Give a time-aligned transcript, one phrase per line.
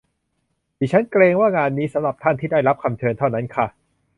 [0.79, 3.65] ดิฉันเกรงว่างานนี้สำหรับท่านที่ได้รับคำเชิญเท่านั้นค่ะ